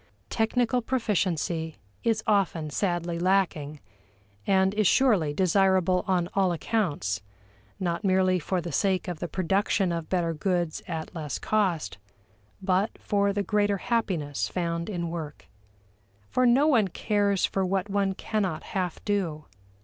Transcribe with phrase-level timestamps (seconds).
[0.31, 3.79] Technical proficiency is often sadly lacking,
[4.47, 7.21] and is surely desirable on all accounts
[7.79, 11.99] not merely for the sake of the production of better goods at less cost,
[12.63, 15.45] but for the greater happiness found in work.
[16.31, 19.45] For no one cares for what one cannot half do.